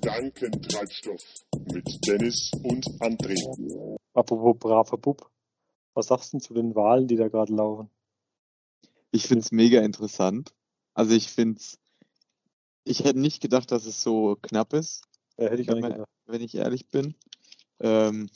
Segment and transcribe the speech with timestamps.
[0.00, 1.22] Gedankentreibstoff
[1.72, 3.36] mit Dennis und André.
[4.14, 5.30] Apropos braver Bub,
[5.92, 7.90] was sagst du denn zu den Wahlen, die da gerade laufen?
[9.10, 10.54] Ich finde es mega interessant.
[10.94, 11.78] Also ich finde es,
[12.84, 15.04] ich hätte nicht gedacht, dass es so knapp ist,
[15.36, 17.14] Ja, hätte ich auch wenn, nicht man, wenn ich ehrlich bin.
[17.80, 18.30] Ähm,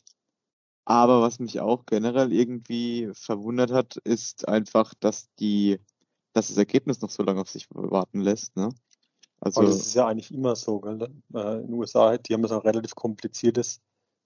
[0.85, 5.81] aber was mich auch generell irgendwie verwundert hat, ist einfach, dass die,
[6.35, 8.69] dass das Ergebnis noch so lange auf sich warten lässt, ne?
[9.45, 11.03] Also, Aber das ist ja eigentlich immer so, gell?
[11.35, 13.81] Äh, in den USA, die haben so ein relativ kompliziertes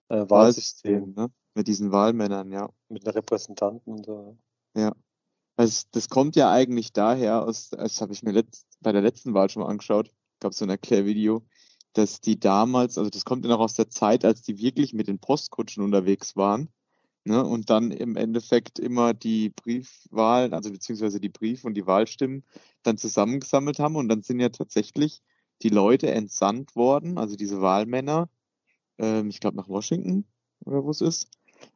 [0.08, 1.30] äh, Wahlsystem Wahlsystem, ne?
[1.54, 2.70] Mit diesen Wahlmännern, ja.
[2.88, 4.38] mit den Repräsentanten und so.
[4.76, 4.94] Ja.
[5.56, 9.34] Also das kommt ja eigentlich daher aus, das habe ich mir letzt, bei der letzten
[9.34, 11.44] Wahl schon mal angeschaut, gab es so ein Erklärvideo,
[11.94, 15.08] dass die damals, also das kommt ja noch aus der Zeit, als die wirklich mit
[15.08, 16.68] den Postkutschen unterwegs waren,
[17.28, 22.44] ne, und dann im Endeffekt immer die Briefwahlen, also beziehungsweise die Brief- und die Wahlstimmen
[22.82, 25.22] dann zusammengesammelt haben und dann sind ja tatsächlich
[25.62, 28.28] die Leute entsandt worden, also diese Wahlmänner,
[28.98, 30.26] ähm, ich glaube nach Washington
[30.64, 31.28] oder wo es ist,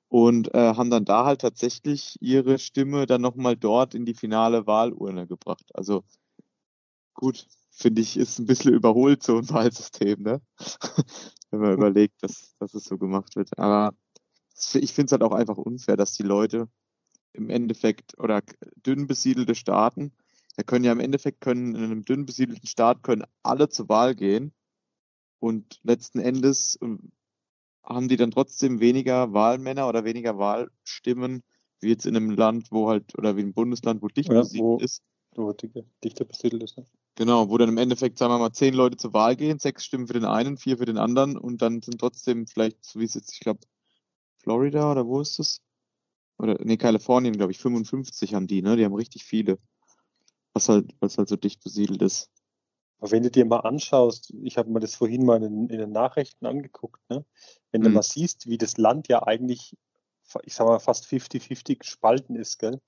[0.08, 4.66] und äh, haben dann da halt tatsächlich ihre Stimme dann nochmal dort in die finale
[4.66, 5.64] Wahlurne gebracht.
[5.74, 6.04] Also
[7.14, 10.42] gut, finde ich, ist ein bisschen überholt so ein Wahlsystem, ne?
[11.50, 13.58] Wenn man überlegt, dass, dass es so gemacht wird.
[13.58, 13.94] Aber
[14.74, 16.68] ich finde es halt auch einfach unfair, dass die Leute
[17.32, 18.42] im Endeffekt oder
[18.86, 20.12] dünn besiedelte Staaten,
[20.56, 24.14] da können ja im Endeffekt können in einem dünn besiedelten Staat können alle zur Wahl
[24.14, 24.52] gehen
[25.40, 27.12] und letzten Endes ähm,
[27.84, 31.42] haben die dann trotzdem weniger Wahlmänner oder weniger Wahlstimmen
[31.80, 34.62] wie jetzt in einem Land, wo halt, oder wie im Bundesland, wo dicht Ja, besiedelt
[34.62, 35.02] wo- ist.
[35.34, 36.78] So dichter, dichter besiedelt ist.
[36.78, 36.86] Ne?
[37.16, 40.06] Genau, wo dann im Endeffekt, sagen wir mal, zehn Leute zur Wahl gehen, sechs Stimmen
[40.06, 43.14] für den einen, vier für den anderen und dann sind trotzdem vielleicht, so wie es
[43.14, 43.60] jetzt, ich glaube,
[44.42, 45.60] Florida oder wo ist es?
[46.38, 48.76] Oder, nee, Kalifornien, glaube ich, 55 haben die, ne?
[48.76, 49.58] Die haben richtig viele.
[50.54, 52.30] Was halt, was halt so dicht besiedelt ist.
[52.98, 55.90] Aber wenn du dir mal anschaust, ich habe mir das vorhin mal in, in den
[55.90, 57.24] Nachrichten angeguckt, ne?
[57.72, 57.96] wenn du Hm.
[57.96, 59.76] mal siehst, wie das Land ja eigentlich,
[60.44, 62.80] ich sag mal, fast 50-50 gespalten ist, gell?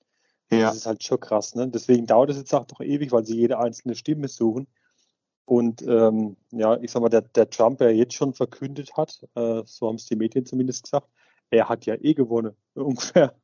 [0.51, 1.69] Ja, Das ist halt schon krass, ne?
[1.69, 4.67] Deswegen dauert es jetzt auch doch ewig, weil sie jede einzelne Stimme suchen.
[5.45, 9.63] Und ähm, ja, ich sag mal, der, der Trump, der jetzt schon verkündet hat, äh,
[9.65, 11.09] so haben es die Medien zumindest gesagt,
[11.55, 13.35] er hat ja eh gewonnen, ungefähr.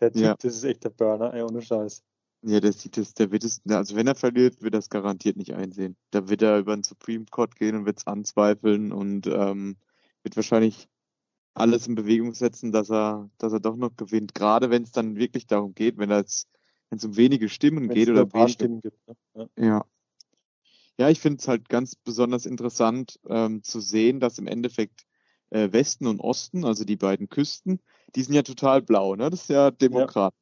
[0.00, 0.34] Der Typ, Ja.
[0.40, 2.02] das ist echt der Burner, ey, ohne Scheiß.
[2.42, 5.36] ja, der sieht das, der wird es, also wenn er verliert, wird er es garantiert
[5.36, 5.96] nicht einsehen.
[6.10, 9.76] Da wird er über den Supreme Court gehen und wird es anzweifeln und ähm,
[10.22, 10.88] wird wahrscheinlich
[11.54, 14.34] alles in Bewegung setzen, dass er, dass er doch noch gewinnt.
[14.34, 16.46] Gerade wenn es dann wirklich darum geht, wenn es,
[16.90, 18.98] wenn es um wenige Stimmen Wenn geht es oder paar Stimmen gibt.
[19.08, 19.48] Ne?
[19.56, 19.64] Ja.
[19.64, 19.84] Ja.
[20.98, 25.05] Ja, ich finde es halt ganz besonders interessant ähm, zu sehen, dass im Endeffekt
[25.50, 27.80] äh, Westen und Osten, also die beiden Küsten,
[28.14, 29.30] die sind ja total blau, ne?
[29.30, 30.36] Das ist ja Demokraten.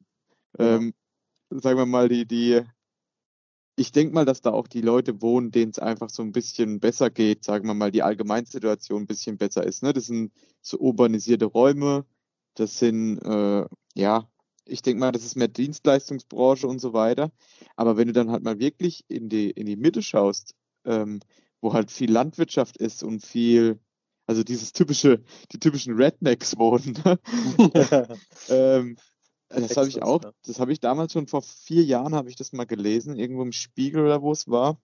[0.54, 0.70] genau.
[0.76, 0.94] Ähm,
[1.50, 2.62] sagen wir mal, die, die,
[3.76, 6.80] ich denke mal, dass da auch die Leute wohnen, denen es einfach so ein bisschen
[6.80, 9.92] besser geht, sagen wir mal, die Allgemeinsituation ein bisschen besser ist, ne?
[9.92, 10.32] Das sind
[10.62, 12.06] so urbanisierte Räume,
[12.54, 14.28] das sind, äh, ja,
[14.66, 17.32] ich denke mal, das ist mehr Dienstleistungsbranche und so weiter.
[17.76, 20.54] Aber wenn du dann halt mal wirklich in die, in die Mitte schaust,
[20.84, 21.20] ähm,
[21.60, 23.78] wo halt viel Landwirtschaft ist und viel,
[24.26, 27.18] also dieses typische, die typischen Rednecks wohnen, ne?
[28.48, 28.96] ähm,
[29.48, 32.52] das habe ich auch, das habe ich damals schon vor vier Jahren, habe ich das
[32.52, 34.80] mal gelesen, irgendwo im Spiegel oder wo es war.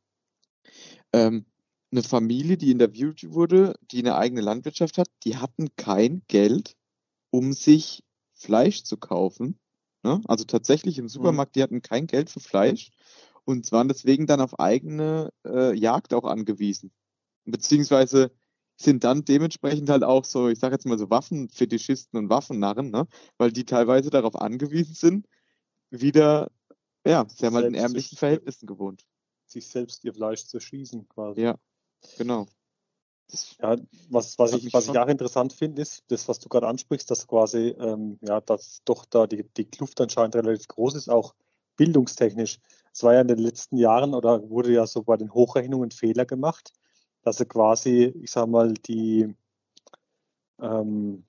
[1.13, 1.47] Ähm,
[1.91, 6.77] eine Familie, die interviewt wurde, die eine eigene Landwirtschaft hat, die hatten kein Geld,
[7.31, 9.59] um sich Fleisch zu kaufen.
[10.03, 10.21] Ne?
[10.27, 12.91] Also tatsächlich im Supermarkt, die hatten kein Geld für Fleisch
[13.45, 16.93] und waren deswegen dann auf eigene äh, Jagd auch angewiesen.
[17.45, 18.31] Beziehungsweise
[18.83, 23.07] sind dann dementsprechend halt auch so, ich sag jetzt mal so Waffenfetischisten und Waffennarren, ne?
[23.39, 25.27] Weil die teilweise darauf angewiesen sind,
[25.91, 26.51] wieder,
[27.07, 29.07] ja, sie haben halt in ärmlichen Verhältnissen gewohnt.
[29.47, 31.43] sich selbst ihr Fleisch zu schießen quasi.
[31.43, 31.57] Ja,
[32.17, 32.47] genau.
[33.29, 33.77] Das, Ja,
[34.09, 37.27] was, was ich, was ich auch interessant finde, ist, das, was du gerade ansprichst, dass
[37.27, 41.35] quasi, ähm, ja, dass doch da die, die Kluft anscheinend relativ groß ist, auch
[41.77, 42.59] bildungstechnisch.
[42.93, 46.27] Es war ja in den letzten Jahren oder wurde ja so bei den Hochrechnungen Fehler
[46.27, 46.73] gemacht,
[47.23, 49.35] dass sie quasi, ich sag mal, die,
[50.61, 51.25] ähm,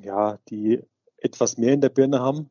[0.00, 0.82] ja, die
[1.18, 2.50] etwas mehr in der Birne haben,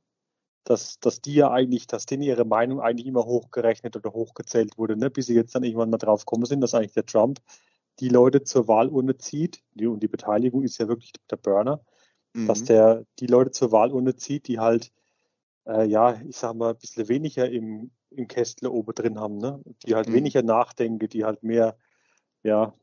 [0.63, 4.95] dass, dass die ja eigentlich, dass denen ihre Meinung eigentlich immer hochgerechnet oder hochgezählt wurde,
[4.95, 5.09] ne?
[5.09, 7.41] bis sie jetzt dann irgendwann mal drauf gekommen sind, dass eigentlich der Trump
[7.99, 11.81] die Leute zur Wahlurne zieht, die, und die Beteiligung ist ja wirklich der Burner,
[12.33, 12.65] dass mhm.
[12.65, 14.91] der die Leute zur Wahlurne zieht, die halt,
[15.67, 19.61] äh, ja, ich sag mal, ein bisschen weniger im, im Kästle oben drin haben, ne?
[19.85, 20.13] Die halt Mhm.
[20.13, 21.77] weniger nachdenken, die halt mehr,
[22.43, 22.73] ja,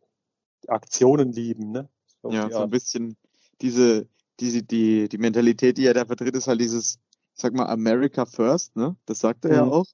[0.68, 1.88] Aktionen lieben, ne?
[2.22, 3.16] So Ja, so ein bisschen
[3.60, 4.08] diese,
[4.40, 6.98] diese, die, die Mentalität, die er da vertritt, ist halt dieses,
[7.34, 8.96] sag mal, America first, ne?
[9.06, 9.70] Das sagt er ja Mhm.
[9.70, 9.86] auch.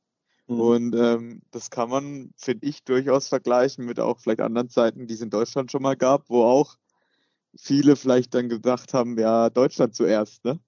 [0.48, 0.60] Mhm.
[0.60, 5.14] Und ähm, das kann man, finde ich, durchaus vergleichen mit auch vielleicht anderen Zeiten, die
[5.14, 6.76] es in Deutschland schon mal gab, wo auch
[7.56, 10.60] viele vielleicht dann gedacht haben, ja, Deutschland zuerst, ne?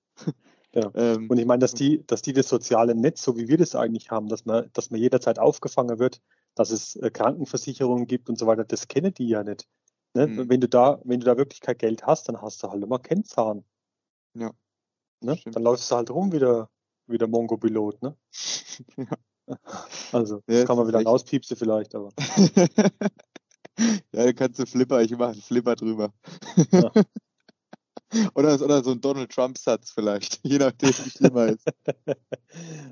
[0.75, 0.91] Ja.
[0.95, 3.75] Ähm, und ich meine, dass die, dass die das soziale Netz, so wie wir das
[3.75, 6.21] eigentlich haben, dass man, dass man jederzeit aufgefangen wird,
[6.55, 9.67] dass es äh, Krankenversicherungen gibt und so weiter, das kennen die ja nicht.
[10.15, 10.27] Ne?
[10.27, 10.49] Mhm.
[10.49, 12.99] Wenn du da, wenn du da wirklich kein Geld hast, dann hast du halt immer
[12.99, 13.65] Kennzahlen.
[14.35, 14.53] Ja.
[15.21, 15.39] Ne?
[15.45, 16.69] Dann läufst du halt rum wie der,
[17.07, 18.17] wie der Mongo-Pilot, ne?
[18.97, 19.07] ja.
[20.13, 22.11] Also, das ja, kann man wieder rauspiepsen vielleicht, aber.
[24.13, 26.13] ja, kannst du Flipper, ich mache einen Flipper drüber.
[26.71, 26.91] Ja.
[28.35, 31.67] oder, oder so ein Donald Trump-Satz vielleicht, je nachdem, wie schlimmer ist.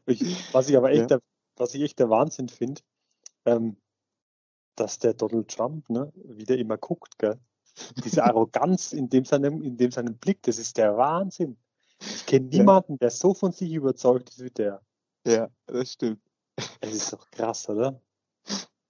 [0.06, 1.06] ich, was ich aber echt, ja.
[1.06, 1.20] der,
[1.56, 2.82] was ich echt der Wahnsinn finde,
[3.46, 3.76] ähm,
[4.76, 7.38] dass der Donald Trump, ne, wieder immer guckt, gell?
[8.04, 11.56] Diese Arroganz in dem seinem, in dem seinem Blick, das ist der Wahnsinn.
[12.00, 12.98] Ich kenne niemanden, ja.
[12.98, 14.82] der so von sich überzeugt ist wie der.
[15.26, 16.20] Ja, das stimmt.
[16.80, 18.00] Es ist doch krass, oder?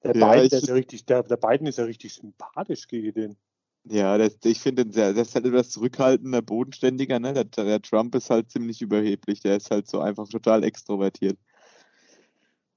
[0.05, 3.13] Der, ja, Biden, der, ist ja richtig, der, der Biden ist ja richtig sympathisch gegen
[3.13, 3.37] den.
[3.85, 7.19] Ja, das, ich finde, der, der ist halt etwas zurückhaltender, bodenständiger.
[7.19, 7.33] Ne?
[7.33, 9.41] Der, der Trump ist halt ziemlich überheblich.
[9.41, 11.39] Der ist halt so einfach total extrovertiert.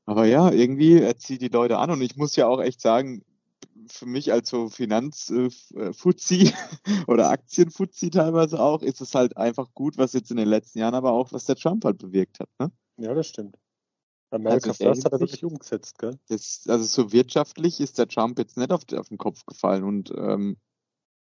[0.09, 1.91] Aber ja, irgendwie er zieht die Leute an.
[1.91, 3.23] Und ich muss ja auch echt sagen,
[3.85, 6.53] für mich als so Finanzfuzzi äh,
[7.07, 10.95] oder Aktienfuzzi teilweise auch, ist es halt einfach gut, was jetzt in den letzten Jahren,
[10.95, 12.49] aber auch, was der Trump halt bewirkt hat.
[12.57, 12.71] Ne?
[12.97, 13.59] Ja, das stimmt.
[14.31, 16.17] America also First hat er wirklich umgesetzt, gell?
[16.27, 20.11] Das, also so wirtschaftlich ist der Trump jetzt nicht auf, auf den Kopf gefallen und
[20.17, 20.57] ähm,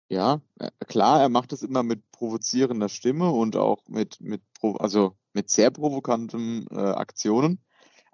[0.07, 5.17] ja, äh, klar, er macht es immer mit provozierender Stimme und auch mit, mit also
[5.33, 7.59] mit sehr provokanten äh, Aktionen,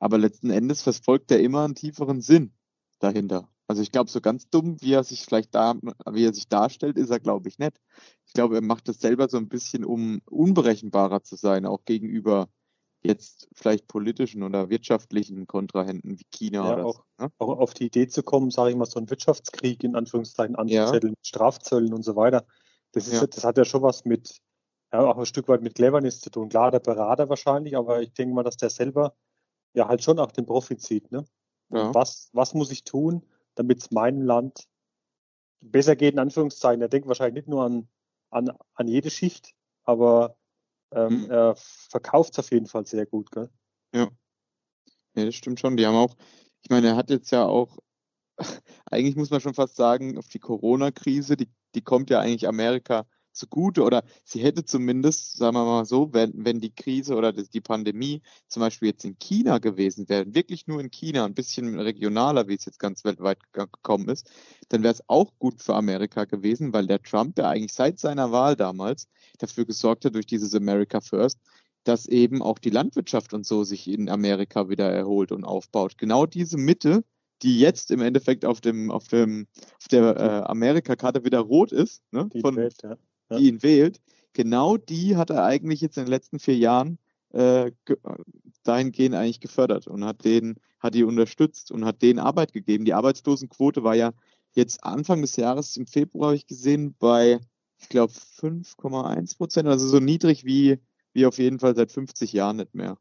[0.04, 2.52] aber letzten Endes verfolgt er immer einen tieferen Sinn
[3.00, 3.48] dahinter.
[3.68, 5.76] Also ich glaube, so ganz dumm, wie er sich vielleicht da,
[6.12, 7.80] wie er sich darstellt, ist er, glaube ich, nicht.
[8.26, 12.50] Ich glaube, er macht das selber so ein bisschen, um unberechenbarer zu sein, auch gegenüber
[13.02, 17.32] jetzt vielleicht politischen oder wirtschaftlichen Kontrahenten wie China ja, oder auch, so, ne?
[17.38, 21.14] auch auf die Idee zu kommen, sage ich mal, so einen Wirtschaftskrieg in Anführungszeichen anzuzetteln,
[21.14, 21.26] ja.
[21.26, 22.46] Strafzöllen und so weiter.
[22.92, 23.28] Das ist, ja.
[23.28, 24.42] das hat ja schon was mit,
[24.92, 26.50] ja, auch ein Stück weit mit Cleverness zu tun.
[26.50, 29.16] Klar, der Berater wahrscheinlich, aber ich denke mal, dass der selber
[29.74, 31.26] ja halt schon auch den Profit sieht, ne?
[31.70, 31.94] Ja.
[31.94, 33.26] Was, was muss ich tun,
[33.56, 34.68] damit es meinem Land
[35.62, 36.82] besser geht, in Anführungszeichen.
[36.82, 37.88] Er denkt wahrscheinlich nicht nur an,
[38.30, 39.54] an, an jede Schicht,
[39.84, 40.36] aber
[40.94, 41.32] ähm, mhm.
[41.32, 43.50] Er verkauft es auf jeden Fall sehr gut, gell?
[43.94, 44.10] Ja.
[45.16, 45.78] Ja, das stimmt schon.
[45.78, 46.16] Die haben auch,
[46.62, 47.78] ich meine, er hat jetzt ja auch,
[48.86, 53.06] eigentlich muss man schon fast sagen, auf die Corona-Krise, die, die kommt ja eigentlich Amerika
[53.34, 57.62] zugute oder sie hätte zumindest, sagen wir mal so, wenn, wenn die Krise oder die
[57.62, 62.48] Pandemie zum Beispiel jetzt in China gewesen wäre, wirklich nur in China, ein bisschen regionaler,
[62.48, 64.30] wie es jetzt ganz weltweit gekommen ist,
[64.70, 68.32] dann wäre es auch gut für Amerika gewesen, weil der Trump ja eigentlich seit seiner
[68.32, 69.08] Wahl damals
[69.40, 71.40] dafür gesorgt hat, durch dieses America First,
[71.84, 75.98] dass eben auch die Landwirtschaft und so sich in Amerika wieder erholt und aufbaut.
[75.98, 77.04] Genau diese Mitte,
[77.42, 79.48] die jetzt im Endeffekt auf dem auf dem
[79.78, 82.98] auf der äh, Amerika-Karte wieder rot ist, ne, die von, Welt, ja
[83.38, 84.02] die ihn wählt,
[84.34, 86.98] genau die hat er eigentlich jetzt in den letzten vier Jahren
[87.34, 87.72] äh,
[88.64, 92.86] dahingehend eigentlich gefördert und hat den, hat die unterstützt und hat denen Arbeit gegeben.
[92.86, 94.14] Die Arbeitslosenquote war ja
[94.54, 97.40] jetzt Anfang des Jahres, im Februar habe ich gesehen, bei,
[97.80, 100.80] ich glaube, 5,1 Prozent, also so niedrig wie,
[101.14, 102.98] wie auf jeden Fall seit 50 Jahren nicht mehr.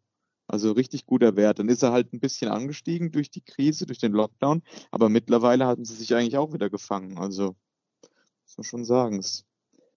[0.47, 1.59] Also richtig guter Wert.
[1.59, 5.67] Dann ist er halt ein bisschen angestiegen durch die Krise, durch den Lockdown, aber mittlerweile
[5.67, 7.19] hatten sie sich eigentlich auch wieder gefangen.
[7.19, 7.55] Also,
[8.45, 9.45] muss man schon sagen, es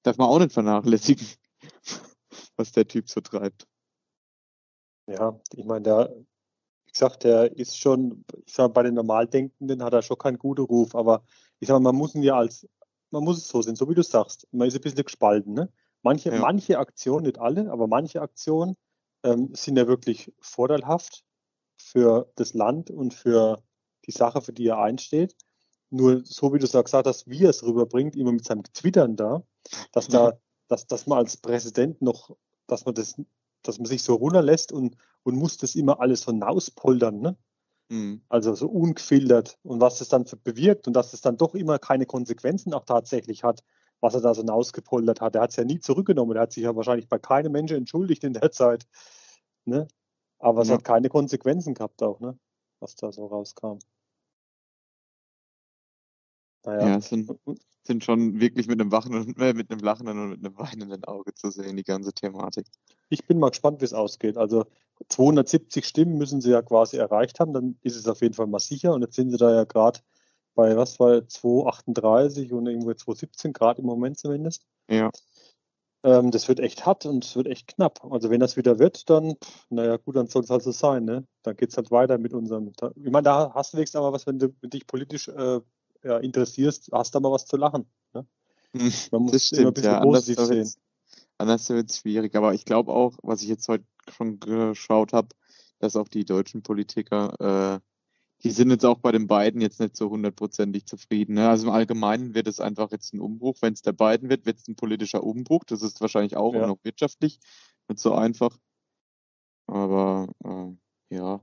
[0.06, 1.28] darf man auch nicht vernachlässigen,
[2.58, 3.68] was der Typ so treibt.
[5.08, 6.16] Ja, ich meine, der,
[6.86, 10.38] wie gesagt, der ist schon, ich sag mal, bei den Normaldenkenden hat er schon keinen
[10.38, 11.24] guten Ruf, aber
[11.60, 12.68] ich sag mal, man muss ihn ja als,
[13.12, 15.72] man muss es so sehen, so wie du sagst, man ist ein bisschen gespalten, ne?
[16.02, 16.40] Manche, ja.
[16.40, 18.76] manche Aktionen, nicht alle, aber manche Aktionen
[19.24, 21.24] ähm, sind ja wirklich vorteilhaft
[21.78, 23.64] für das Land und für
[24.06, 25.36] die Sache, für die er einsteht.
[25.90, 28.64] Nur so wie du es ja gesagt hast, wie er es rüberbringt, immer mit seinem
[28.64, 29.44] Twittern da,
[29.91, 30.34] dass da,
[30.67, 32.36] dass, dass man als Präsident noch,
[32.67, 33.15] dass man das,
[33.63, 37.38] dass man sich so runterlässt und, und muss das immer alles so hinauspoltern, ne?
[37.89, 38.24] Mhm.
[38.29, 42.05] Also so ungefiltert und was das dann bewirkt und dass es dann doch immer keine
[42.07, 43.63] Konsequenzen auch tatsächlich hat,
[44.01, 45.36] was er da so hinausgepoltert hat.
[45.36, 48.24] Er hat es ja nie zurückgenommen, er hat sich ja wahrscheinlich bei keinem Menschen entschuldigt
[48.24, 48.88] in der Zeit.
[49.65, 49.88] Ne?
[50.39, 50.75] Aber es ja.
[50.75, 52.38] hat keine Konsequenzen gehabt auch, ne?
[52.79, 53.77] was da so rauskam.
[56.65, 56.88] Naja.
[56.88, 57.31] Ja, sind,
[57.84, 61.34] sind schon wirklich mit einem wachen, äh, mit einem lachenden und mit einem weinenden Auge
[61.34, 62.67] zu sehen, die ganze Thematik.
[63.10, 64.38] Ich bin mal gespannt, wie es ausgeht.
[64.38, 64.65] Also
[65.10, 68.60] 270 Stimmen müssen sie ja quasi erreicht haben, dann ist es auf jeden Fall mal
[68.60, 68.93] sicher.
[68.93, 70.00] Und jetzt sind sie da ja gerade
[70.55, 74.65] bei, was war 238 und irgendwo 217 Grad im Moment zumindest.
[74.89, 75.12] Ja.
[76.03, 78.03] Ähm, das wird echt hart und es wird echt knapp.
[78.10, 79.36] Also wenn das wieder wird, dann,
[79.69, 81.03] naja gut, dann soll es halt so sein.
[81.03, 81.27] Ne?
[81.43, 82.72] Dann geht es halt weiter mit unserem.
[82.95, 85.60] Ich meine, da hast du wenigstens aber was, wenn du dich politisch äh,
[86.06, 87.86] ja, interessierst, hast aber was zu lachen.
[88.14, 88.26] Ne?
[88.74, 90.00] Hm, Man muss das stimmt, immer ein bisschen ja.
[90.02, 90.72] positiv sehen.
[91.38, 92.36] Anders wird es schwierig.
[92.36, 93.86] Aber ich glaube auch, was ich jetzt heute
[94.16, 95.30] schon geschaut habe,
[95.80, 97.80] dass auch die deutschen Politiker, äh,
[98.44, 101.36] die sind jetzt auch bei den beiden jetzt nicht so hundertprozentig zufrieden.
[101.36, 101.50] Ne?
[101.50, 103.58] Also im Allgemeinen wird es einfach jetzt ein Umbruch.
[103.62, 105.64] Wenn es der beiden wird, wird es ein politischer Umbruch.
[105.66, 106.68] Das ist wahrscheinlich auch ja.
[106.68, 107.40] noch wirtschaftlich
[107.88, 108.58] nicht so einfach.
[109.68, 111.42] Aber äh, ja,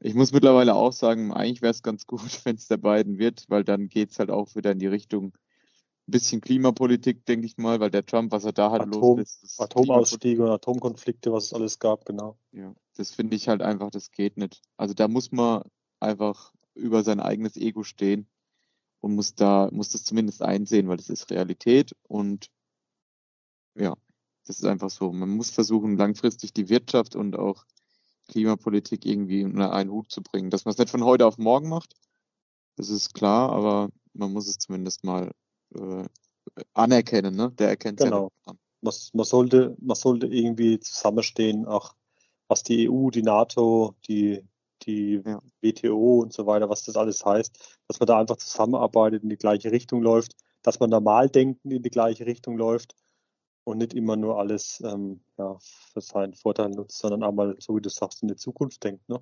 [0.00, 3.44] ich muss mittlerweile auch sagen, eigentlich wäre es ganz gut, wenn es der beiden wird,
[3.48, 5.34] weil dann geht es halt auch wieder in die Richtung
[6.08, 9.38] ein bisschen Klimapolitik, denke ich mal, weil der Trump, was er da halt Atom, los
[9.42, 9.60] ist.
[9.60, 12.36] Atomausstiege und Atomkonflikte, was es alles gab, genau.
[12.52, 14.62] Ja, das finde ich halt einfach, das geht nicht.
[14.76, 15.62] Also da muss man
[16.00, 18.26] einfach über sein eigenes Ego stehen
[19.00, 22.50] und muss da, muss das zumindest einsehen, weil das ist Realität und
[23.76, 23.94] ja,
[24.46, 25.12] das ist einfach so.
[25.12, 27.64] Man muss versuchen, langfristig die Wirtschaft und auch
[28.30, 30.50] Klimapolitik irgendwie unter einen Hut zu bringen.
[30.50, 31.94] Dass man es nicht von heute auf morgen macht,
[32.76, 35.32] das ist klar, aber man muss es zumindest mal
[35.74, 36.04] äh,
[36.74, 37.52] anerkennen, ne?
[37.52, 38.30] Der erkennt genau.
[38.46, 41.94] ja man, man, sollte, man sollte irgendwie zusammenstehen, auch
[42.48, 44.44] was die EU, die NATO, die,
[44.82, 45.40] die ja.
[45.60, 49.36] WTO und so weiter, was das alles heißt, dass man da einfach zusammenarbeitet, in die
[49.36, 52.94] gleiche Richtung läuft, dass man normal denken in die gleiche Richtung läuft
[53.64, 55.56] und nicht immer nur alles ähm, ja,
[55.92, 59.08] für seinen Vorteil nutzt, sondern auch mal, so wie du sagst, in die Zukunft denkt.
[59.08, 59.20] Ne?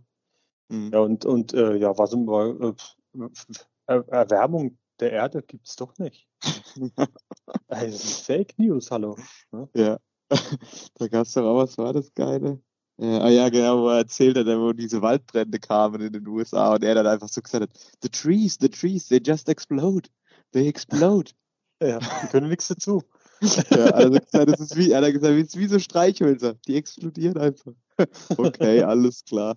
[0.68, 0.90] Mhm.
[0.92, 2.12] Ja, und, und äh, ja, was
[3.86, 6.28] äh, Erwärmung der Erde gibt es doch nicht.
[7.68, 9.16] also, Fake News, hallo.
[9.52, 9.68] Ne?
[9.74, 9.98] Ja.
[10.94, 12.60] Da gab es doch auch, was war das Geile?
[13.00, 16.74] Ja, ah ja, genau, wo er erzählt hat, wo diese Waldbrände kamen in den USA
[16.74, 17.70] und er dann einfach so gesagt hat,
[18.02, 20.10] the trees, the trees, they just explode.
[20.52, 21.30] They explode.
[21.82, 23.04] ja, die können nichts dazu.
[23.70, 26.54] ja, also gesagt, das ist wie, er hat gesagt, das ist wie so Streichhölzer.
[26.66, 27.72] Die explodieren einfach.
[28.36, 29.56] okay, alles klar.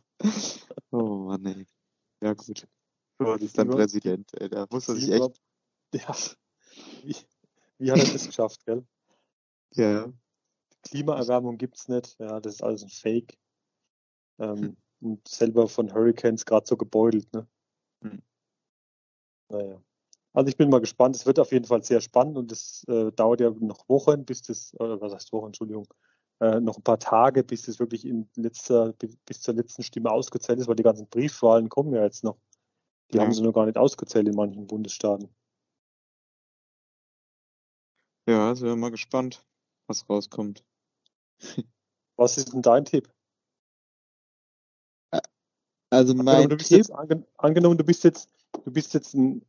[0.91, 1.65] Oh Mann, ey.
[2.21, 2.67] Ja, gut.
[3.19, 4.49] So, das ist dann Präsident, ey.
[4.49, 5.41] Da muss er sich echt.
[5.93, 6.15] Ja.
[7.03, 7.15] Wie,
[7.79, 8.85] wie hat er das geschafft, gell?
[9.73, 10.11] Ja.
[10.83, 12.17] Klimaerwärmung gibt's nicht.
[12.19, 13.37] Ja, das ist alles ein Fake.
[14.39, 17.47] Ähm, und selber von Hurricanes gerade so gebeutelt, ne?
[18.03, 18.21] Hm.
[19.49, 19.81] Naja.
[20.33, 21.15] Also ich bin mal gespannt.
[21.15, 24.41] Es wird auf jeden Fall sehr spannend und es äh, dauert ja noch Wochen, bis
[24.41, 25.87] das, oder was heißt Wochen, Entschuldigung,
[26.39, 30.59] äh, noch ein paar Tage, bis das wirklich in letzter, bis zur letzten Stimme ausgezählt
[30.59, 32.37] ist, weil die ganzen Briefwahlen kommen ja jetzt noch.
[33.11, 33.23] Die ja.
[33.23, 35.29] haben sie noch gar nicht ausgezählt in manchen Bundesstaaten.
[38.27, 39.45] Ja, also wir mal gespannt,
[39.87, 40.63] was rauskommt.
[42.15, 43.11] Was ist denn dein Tipp?
[45.89, 46.77] Also mein angenommen, Tipp.
[46.77, 46.91] Jetzt,
[47.37, 48.29] angenommen, du bist jetzt,
[48.63, 49.45] du bist jetzt ein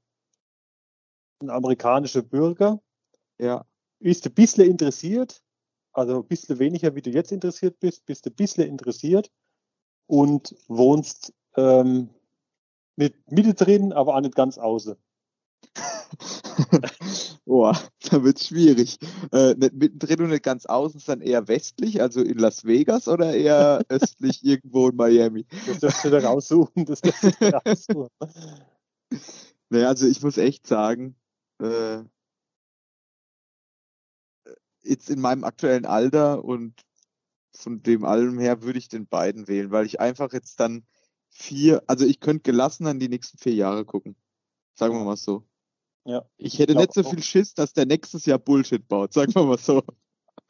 [1.43, 2.81] ein amerikanischer Bürger.
[3.39, 3.65] Ja.
[3.99, 5.43] Ist ein bisschen interessiert,
[5.93, 9.31] also ein bisschen weniger, wie du jetzt interessiert bist, bist ein bisschen interessiert
[10.07, 12.11] und wohnst ähm,
[12.97, 14.97] nicht Mitte drin, aber auch nicht ganz außen.
[17.45, 17.79] Boah,
[18.11, 18.99] da wird's schwierig.
[19.33, 23.09] Äh, nicht mittendrin und nicht ganz außen, ist dann eher westlich, also in Las Vegas
[23.09, 25.47] oder eher östlich irgendwo in Miami?
[25.67, 26.85] Das darfst du da raussuchen.
[26.85, 28.09] Das darfst du da raussuchen.
[29.69, 31.17] Naja, also ich muss echt sagen,
[31.63, 32.05] äh,
[34.83, 36.85] jetzt in meinem aktuellen Alter und
[37.55, 40.87] von dem allem her würde ich den beiden wählen, weil ich einfach jetzt dann
[41.29, 44.17] vier, also ich könnte gelassen an die nächsten vier Jahre gucken.
[44.75, 45.45] Sagen wir mal so.
[46.05, 46.25] Ja.
[46.37, 49.45] Ich hätte ich nicht so viel Schiss, dass der nächstes Jahr Bullshit baut, sagen wir
[49.45, 49.83] mal so.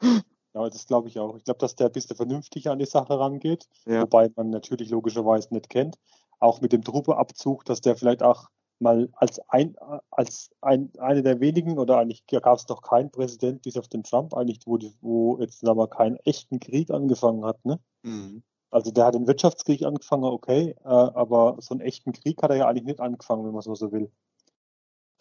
[0.01, 1.35] Ja, das glaube ich auch.
[1.35, 4.01] Ich glaube, dass der ein bisschen vernünftig an die Sache rangeht, ja.
[4.03, 5.97] wobei man natürlich logischerweise nicht kennt.
[6.39, 8.49] Auch mit dem Truppeabzug, dass der vielleicht auch
[8.83, 9.75] mal als ein,
[10.11, 14.03] als ein, eine der wenigen oder eigentlich gab es noch keinen Präsident bis auf den
[14.03, 17.79] Trump eigentlich, wo, die, wo jetzt aber keinen echten Krieg angefangen hat, ne?
[18.03, 18.43] Mhm.
[18.69, 22.57] Also der hat den Wirtschaftskrieg angefangen, okay, äh, aber so einen echten Krieg hat er
[22.57, 24.11] ja eigentlich nicht angefangen, wenn man so, so will.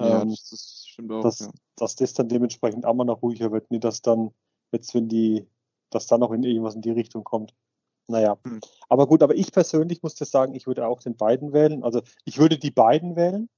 [0.00, 1.22] Ja, ähm, das, das, stimmt auch.
[1.22, 1.50] Dass, ja.
[1.76, 4.30] dass das dann dementsprechend auch mal noch ruhiger wird, nicht dass dann
[4.72, 5.46] jetzt, wenn die,
[5.90, 7.54] dass dann noch in irgendwas in die Richtung kommt.
[8.08, 8.60] Naja, hm.
[8.88, 11.82] aber gut, aber ich persönlich muss das sagen, ich würde auch den beiden wählen.
[11.82, 13.48] Also ich würde die beiden wählen.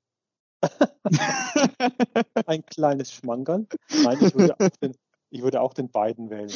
[2.46, 3.66] Ein kleines Schmankerl.
[4.02, 4.96] Nein, ich würde, auch den,
[5.30, 6.52] ich würde auch den beiden wählen.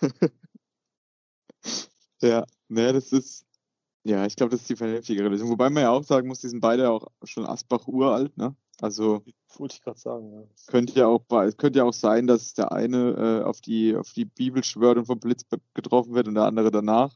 [2.20, 3.46] Ja, ne, das ist,
[4.04, 5.50] ja, ich glaube, das ist die vernünftigere Lösung.
[5.50, 8.56] Wobei man ja auch sagen muss, die sind beide auch schon Asbach uralt, ne?
[8.80, 9.24] Also
[9.56, 10.32] wollte ich gerade sagen.
[10.32, 10.42] Ja.
[10.68, 11.26] Könnte ja auch
[11.56, 15.06] könnte ja auch sein, dass der eine äh, auf die auf die Bibel schwört und
[15.06, 15.42] vom Blitz
[15.74, 17.12] getroffen wird und der andere danach.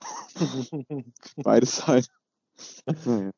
[1.36, 2.04] Beides sein.
[3.04, 3.30] Naja.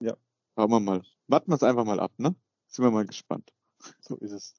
[0.00, 0.16] Ja.
[0.56, 1.02] Schauen wir mal.
[1.28, 2.34] Warten wir es einfach mal ab, ne?
[2.68, 3.52] Sind wir mal gespannt.
[4.00, 4.54] So ist es.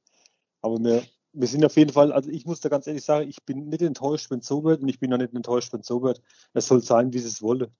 [0.61, 3.43] Aber wir, wir sind auf jeden Fall, also ich muss da ganz ehrlich sagen, ich
[3.43, 5.87] bin nicht enttäuscht, wenn es so wird und ich bin auch nicht enttäuscht, wenn es
[5.87, 6.21] so wird.
[6.53, 7.71] Es soll sein, wie sie es wolle.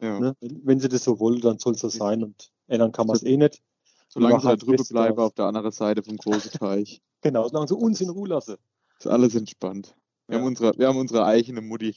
[0.00, 0.18] Ja.
[0.20, 0.36] Ne?
[0.40, 3.22] Wenn sie das so wollen, dann soll es so sein und ändern kann man es
[3.22, 3.62] eh nicht.
[4.08, 5.18] Solange da halt drüber drauf.
[5.18, 7.00] auf der anderen Seite vom großen Teich.
[7.24, 8.56] Genau, solange sie uns in Ruhe lassen.
[8.98, 9.96] Ist alles entspannt.
[10.26, 10.40] Wir, Ja.
[10.40, 11.96] haben unsere, wir haben unsere eigene Mutti.